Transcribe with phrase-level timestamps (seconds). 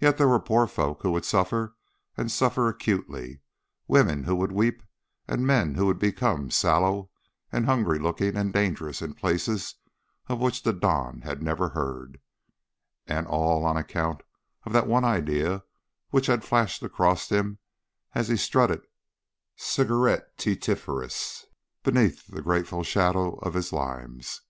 [0.00, 1.74] Yet there were poor folk who would suffer,
[2.16, 3.40] and suffer acutely
[3.86, 4.82] women who would weep,
[5.28, 7.10] and men who would become sallow
[7.52, 9.74] and hungry looking and dangerous in places
[10.26, 12.18] of which the Don had never heard,
[13.06, 14.22] and all on account
[14.64, 15.64] of that one idea
[16.08, 17.58] which had flashed across him
[18.14, 18.86] as he strutted,
[19.58, 21.44] cigarettiferous,
[21.82, 24.40] beneath the grateful shadow of his limes.